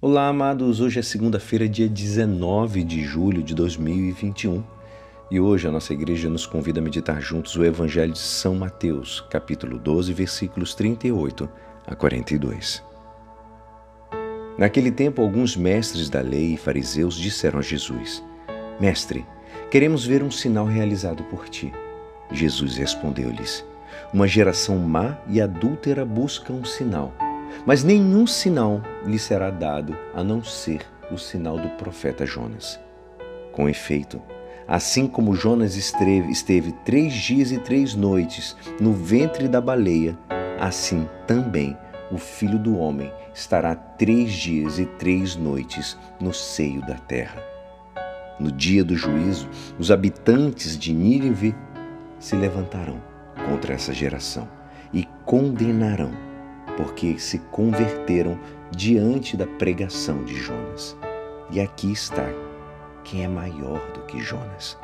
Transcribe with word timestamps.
Olá, 0.00 0.28
amados. 0.28 0.80
Hoje 0.80 1.00
é 1.00 1.02
segunda-feira, 1.02 1.68
dia 1.68 1.88
19 1.88 2.84
de 2.84 3.02
julho 3.02 3.42
de 3.42 3.52
2021. 3.52 4.62
E 5.28 5.40
hoje 5.40 5.66
a 5.66 5.72
nossa 5.72 5.92
igreja 5.92 6.30
nos 6.30 6.46
convida 6.46 6.78
a 6.78 6.82
meditar 6.82 7.20
juntos 7.20 7.56
o 7.56 7.64
Evangelho 7.64 8.12
de 8.12 8.20
São 8.20 8.54
Mateus, 8.54 9.20
capítulo 9.28 9.76
12, 9.76 10.12
versículos 10.12 10.72
38 10.72 11.48
a 11.84 11.96
42. 11.96 12.80
Naquele 14.56 14.92
tempo, 14.92 15.20
alguns 15.20 15.56
mestres 15.56 16.08
da 16.08 16.20
lei 16.20 16.54
e 16.54 16.56
fariseus 16.56 17.16
disseram 17.16 17.58
a 17.58 17.62
Jesus: 17.62 18.22
Mestre, 18.78 19.26
queremos 19.68 20.06
ver 20.06 20.22
um 20.22 20.30
sinal 20.30 20.66
realizado 20.66 21.24
por 21.24 21.48
ti. 21.48 21.72
Jesus 22.30 22.76
respondeu-lhes: 22.76 23.64
Uma 24.14 24.28
geração 24.28 24.78
má 24.78 25.18
e 25.26 25.40
adúltera 25.40 26.04
busca 26.04 26.52
um 26.52 26.64
sinal 26.64 27.12
mas 27.66 27.84
nenhum 27.84 28.26
sinal 28.26 28.82
lhe 29.04 29.18
será 29.18 29.50
dado 29.50 29.96
a 30.14 30.22
não 30.22 30.42
ser 30.42 30.86
o 31.10 31.18
sinal 31.18 31.58
do 31.58 31.68
profeta 31.70 32.26
Jonas. 32.26 32.78
Com 33.52 33.68
efeito, 33.68 34.20
assim 34.66 35.06
como 35.06 35.34
Jonas 35.34 35.76
esteve, 35.76 36.30
esteve 36.30 36.72
três 36.84 37.12
dias 37.14 37.50
e 37.50 37.58
três 37.58 37.94
noites 37.94 38.56
no 38.80 38.92
ventre 38.92 39.48
da 39.48 39.60
baleia, 39.60 40.16
assim 40.58 41.08
também 41.26 41.76
o 42.10 42.18
filho 42.18 42.58
do 42.58 42.78
homem 42.78 43.12
estará 43.34 43.74
três 43.74 44.32
dias 44.32 44.78
e 44.78 44.86
três 44.86 45.36
noites 45.36 45.96
no 46.20 46.32
seio 46.32 46.80
da 46.86 46.94
terra. 46.94 47.42
No 48.38 48.52
dia 48.52 48.84
do 48.84 48.94
juízo, 48.94 49.48
os 49.78 49.90
habitantes 49.90 50.78
de 50.78 50.92
Nínive 50.92 51.54
se 52.18 52.36
levantarão 52.36 53.02
contra 53.46 53.74
essa 53.74 53.92
geração 53.92 54.48
e 54.92 55.06
condenarão 55.24 56.27
porque 56.78 57.18
se 57.18 57.40
converteram 57.50 58.38
diante 58.70 59.36
da 59.36 59.48
pregação 59.48 60.22
de 60.22 60.36
Jonas. 60.36 60.96
E 61.50 61.60
aqui 61.60 61.90
está 61.90 62.24
quem 63.02 63.24
é 63.24 63.28
maior 63.28 63.80
do 63.92 64.02
que 64.02 64.20
Jonas. 64.20 64.78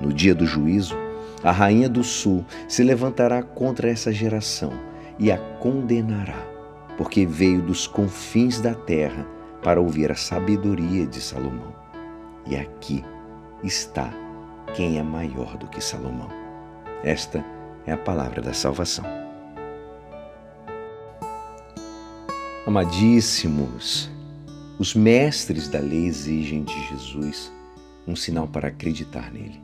No 0.00 0.14
dia 0.14 0.34
do 0.34 0.46
juízo, 0.46 0.96
a 1.44 1.52
rainha 1.52 1.90
do 1.90 2.02
sul 2.02 2.42
se 2.66 2.82
levantará 2.82 3.42
contra 3.42 3.90
essa 3.90 4.10
geração 4.10 4.72
e 5.18 5.30
a 5.30 5.36
condenará, 5.36 6.42
porque 6.96 7.26
veio 7.26 7.60
dos 7.60 7.86
confins 7.86 8.58
da 8.58 8.74
terra 8.74 9.26
para 9.62 9.78
ouvir 9.78 10.10
a 10.10 10.16
sabedoria 10.16 11.06
de 11.06 11.20
Salomão. 11.20 11.74
E 12.46 12.56
aqui 12.56 13.04
está 13.62 14.10
quem 14.72 14.98
é 14.98 15.02
maior 15.02 15.58
do 15.58 15.66
que 15.66 15.82
Salomão. 15.82 16.30
Esta 17.04 17.44
é 17.86 17.92
a 17.92 17.98
palavra 17.98 18.40
da 18.40 18.54
salvação. 18.54 19.19
Amadíssimos, 22.70 24.08
os 24.78 24.94
mestres 24.94 25.66
da 25.66 25.80
lei 25.80 26.06
exigem 26.06 26.62
de 26.62 26.86
Jesus 26.86 27.50
um 28.06 28.14
sinal 28.14 28.46
para 28.46 28.68
acreditar 28.68 29.32
nele. 29.32 29.60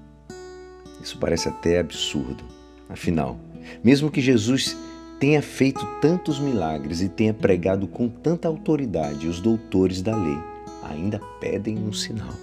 Isso 1.01 1.17
parece 1.17 1.49
até 1.49 1.79
absurdo. 1.79 2.43
Afinal, 2.89 3.39
mesmo 3.85 4.11
que 4.11 4.21
Jesus 4.21 4.77
tenha 5.21 5.41
feito 5.41 5.87
tantos 6.01 6.41
milagres 6.41 7.01
e 7.01 7.09
tenha 7.09 7.33
pregado 7.33 7.87
com 7.87 8.09
tanta 8.09 8.49
autoridade, 8.49 9.29
os 9.29 9.39
doutores 9.41 10.03
da 10.03 10.17
lei 10.17 10.39
ainda 10.83 11.21
pedem 11.39 11.79
um 11.79 11.93
sinal. 11.93 12.35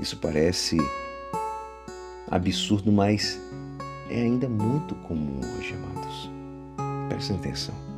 Isso 0.00 0.16
parece 0.16 0.78
absurdo, 2.30 2.90
mas 2.90 3.38
é 4.08 4.22
ainda 4.22 4.48
muito 4.48 4.94
comum 4.94 5.40
hoje, 5.58 5.74
amados. 5.74 6.30
Prestem 7.10 7.36
atenção. 7.36 7.95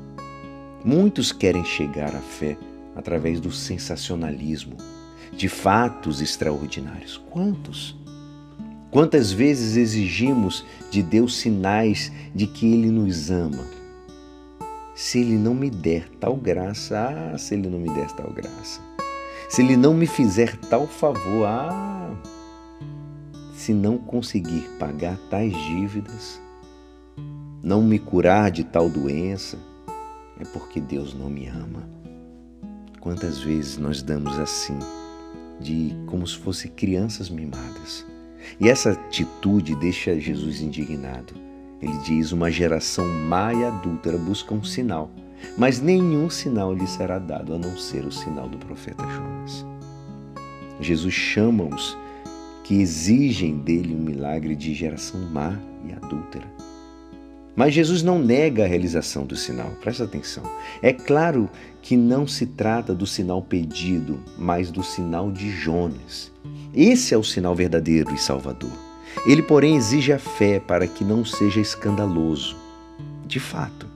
Muitos 0.85 1.33
querem 1.33 1.65
chegar 1.65 2.15
à 2.15 2.21
fé 2.21 2.57
através 2.95 3.41
do 3.41 3.51
sensacionalismo, 3.51 4.77
de 5.33 5.49
fatos 5.49 6.21
extraordinários. 6.21 7.21
Quantos? 7.31 7.97
Quantas 8.91 9.33
vezes 9.33 9.77
exigimos 9.77 10.65
de 10.91 11.03
Deus 11.03 11.37
sinais 11.37 12.13
de 12.35 12.47
que 12.47 12.73
Ele 12.73 12.91
nos 12.91 13.31
ama? 13.31 13.67
Se 14.95 15.19
Ele 15.19 15.37
não 15.37 15.55
me 15.55 15.69
der 15.69 16.09
tal 16.21 16.37
graça, 16.37 17.33
ah, 17.35 17.37
se 17.37 17.55
Ele 17.55 17.69
não 17.69 17.79
me 17.79 17.93
der 17.93 18.11
tal 18.13 18.31
graça. 18.31 18.81
Se 19.49 19.63
Ele 19.63 19.77
não 19.77 19.93
me 19.93 20.07
fizer 20.07 20.57
tal 20.71 20.87
favor, 20.87 21.45
ah, 21.47 22.11
se 23.53 23.75
não 23.75 23.99
conseguir 23.99 24.69
pagar 24.79 25.19
tais 25.29 25.53
dívidas, 25.53 26.41
não 27.63 27.83
me 27.83 27.99
curar 27.99 28.51
de 28.51 28.63
tal 28.63 28.89
doença, 28.89 29.59
é 30.41 30.45
porque 30.45 30.81
Deus 30.81 31.15
não 31.15 31.29
me 31.29 31.47
ama. 31.49 31.89
Quantas 33.01 33.39
vezes 33.39 33.79
nós 33.79 34.03
damos 34.03 34.39
assim, 34.39 34.79
de 35.61 35.95
como 36.07 36.27
se 36.27 36.37
fossem 36.37 36.71
crianças 36.71 37.29
mimadas. 37.29 38.07
E 38.61 38.69
essa 38.69 38.93
atitude 38.93 39.75
deixa 39.77 40.19
Jesus 40.19 40.61
indignado. 40.61 41.35
Ele 41.81 41.97
diz: 41.99 42.33
Uma 42.33 42.51
geração 42.51 43.07
má 43.07 43.53
e 43.53 43.65
adúltera 43.65 44.19
busca 44.19 44.55
um 44.55 44.65
sinal, 44.65 45.11
mas 45.57 45.81
nenhum 45.81 46.29
sinal 46.29 46.75
lhe 46.75 46.87
será 46.87 47.19
dado 47.19 47.55
a 47.55 47.59
não 47.59 47.77
ser 47.77 48.05
o 48.05 48.13
sinal 48.13 48.49
do 48.49 48.59
profeta 48.59 49.05
Jonas. 49.05 49.67
Jesus 50.81 51.15
chama-os 51.15 51.97
que 52.65 52.81
exigem 52.81 53.59
dele 53.59 53.95
um 53.95 54.03
milagre 54.03 54.55
de 54.55 54.75
geração 54.75 55.21
má 55.21 55.59
e 55.85 55.93
adúltera. 55.93 56.47
Mas 57.59 57.75
Jesus 57.75 58.05
não 58.05 58.21
nega 58.21 58.63
a 58.63 58.69
realização 58.69 59.27
do 59.27 59.35
sinal, 59.35 59.73
presta 59.81 60.05
atenção. 60.05 60.45
É 60.81 60.93
claro 60.93 61.51
que 61.83 61.97
não 61.97 62.25
se 62.25 62.47
trata 62.47 62.95
do 62.95 63.05
sinal 63.05 63.43
pedido, 63.43 64.23
mas 64.39 64.71
do 64.71 64.81
sinal 64.81 65.33
de 65.33 65.51
Jonas. 65.51 66.31
Esse 66.73 67.15
é 67.15 67.19
o 67.19 67.25
sinal 67.25 67.57
verdadeiro 67.57 68.15
e 68.15 68.17
salvador. 68.17 68.71
Ele, 69.27 69.43
porém, 69.43 69.75
exige 69.75 70.13
a 70.13 70.21
fé 70.21 70.61
para 70.61 70.87
que 70.87 71.03
não 71.03 71.25
seja 71.25 71.61
escandaloso. 71.61 72.57
De 73.27 73.41
fato, 73.41 73.89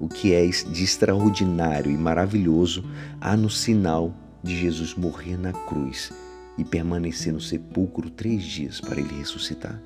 o 0.00 0.08
que 0.08 0.34
é 0.34 0.44
de 0.44 0.82
extraordinário 0.82 1.92
e 1.92 1.96
maravilhoso 1.96 2.84
há 3.20 3.36
no 3.36 3.48
sinal 3.48 4.12
de 4.42 4.56
Jesus 4.56 4.96
morrer 4.96 5.36
na 5.36 5.52
cruz 5.52 6.10
e 6.58 6.64
permanecer 6.64 7.32
no 7.32 7.40
sepulcro 7.40 8.10
três 8.10 8.42
dias 8.42 8.80
para 8.80 8.98
ele 8.98 9.16
ressuscitar. 9.16 9.80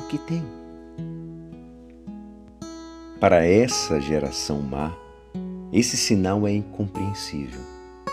O 0.00 0.06
que 0.08 0.16
tem? 0.16 0.42
Para 3.20 3.44
essa 3.44 4.00
geração 4.00 4.62
má, 4.62 4.92
esse 5.72 5.96
sinal 5.96 6.46
é 6.46 6.52
incompreensível. 6.52 7.60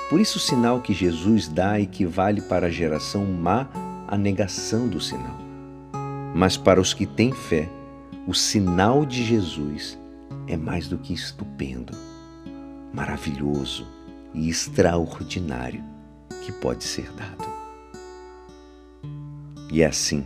Por 0.09 0.19
isso, 0.19 0.39
o 0.39 0.41
sinal 0.41 0.81
que 0.81 0.95
Jesus 0.95 1.47
dá 1.47 1.79
equivale 1.79 2.41
para 2.41 2.67
a 2.67 2.71
geração 2.71 3.23
má 3.23 3.69
à 4.07 4.17
negação 4.17 4.87
do 4.87 4.99
sinal. 4.99 5.37
Mas 6.33 6.57
para 6.57 6.81
os 6.81 6.91
que 6.91 7.05
têm 7.05 7.31
fé, 7.31 7.69
o 8.27 8.33
sinal 8.33 9.05
de 9.05 9.23
Jesus 9.23 9.95
é 10.47 10.57
mais 10.57 10.87
do 10.87 10.97
que 10.97 11.13
estupendo, 11.13 11.95
maravilhoso 12.91 13.87
e 14.33 14.49
extraordinário 14.49 15.83
que 16.43 16.51
pode 16.51 16.83
ser 16.83 17.11
dado. 17.11 17.45
E 19.71 19.83
é 19.83 19.85
assim 19.85 20.25